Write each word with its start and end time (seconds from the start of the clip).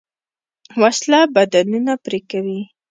وسله 0.81 1.19
بدنونه 1.35 1.93
پرې 2.03 2.19
کوي 2.31 2.61